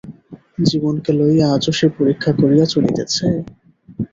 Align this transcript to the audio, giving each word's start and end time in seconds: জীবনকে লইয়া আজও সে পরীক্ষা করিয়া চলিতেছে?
জীবনকে 0.63 1.11
লইয়া 1.19 1.47
আজও 1.55 1.71
সে 1.79 1.87
পরীক্ষা 1.97 2.31
করিয়া 2.39 2.65
চলিতেছে? 2.73 3.27